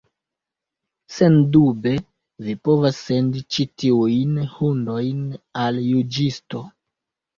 Sendube, 1.17 1.91
vi 2.47 2.55
povas 2.69 3.01
sendi 3.09 3.43
ĉi 3.57 3.67
tiujn 3.83 4.33
hundojn 4.57 5.21
al 5.67 5.79
juĝisto. 5.91 6.65